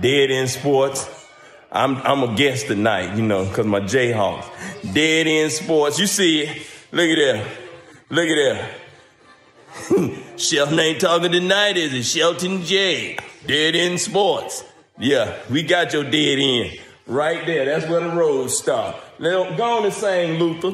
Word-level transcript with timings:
Dead 0.00 0.30
End 0.30 0.48
Sports. 0.48 1.08
I'm 1.70 1.96
I'm 1.98 2.22
a 2.22 2.34
guest 2.34 2.66
tonight, 2.66 3.16
you 3.16 3.22
know, 3.22 3.44
because 3.44 3.66
my 3.66 3.80
Jayhawks. 3.80 4.46
Dead 4.94 5.26
End 5.26 5.52
Sports. 5.52 5.98
You 5.98 6.06
see 6.06 6.40
it. 6.42 6.66
Look 6.92 7.08
at 7.08 7.16
there. 7.16 7.46
Look 8.10 8.28
at 8.28 8.34
there. 8.34 10.18
Shelton 10.38 10.78
ain't 10.78 11.00
talking 11.00 11.32
tonight, 11.32 11.76
is 11.76 11.92
it? 11.92 12.04
Shelton 12.04 12.62
J. 12.62 13.18
Dead 13.46 13.76
End 13.76 14.00
Sports. 14.00 14.64
Yeah, 14.98 15.36
we 15.50 15.62
got 15.62 15.92
your 15.92 16.04
dead 16.04 16.38
end. 16.38 16.80
Right 17.06 17.46
there. 17.46 17.64
That's 17.64 17.86
where 17.88 18.00
the 18.00 18.10
road 18.10 18.50
stop. 18.50 19.02
Now, 19.20 19.54
go 19.56 19.78
on 19.78 19.84
and 19.84 19.94
sing, 19.94 20.38
Luther. 20.38 20.72